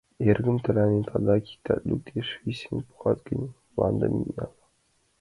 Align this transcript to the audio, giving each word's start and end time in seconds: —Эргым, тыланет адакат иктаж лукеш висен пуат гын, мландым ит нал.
—Эргым, 0.29 0.57
тыланет 0.65 1.07
адакат 1.15 1.49
иктаж 1.53 1.79
лукеш 1.89 2.27
висен 2.45 2.77
пуат 2.89 3.17
гын, 3.27 3.41
мландым 3.73 4.13
ит 4.21 4.29
нал. 4.37 4.51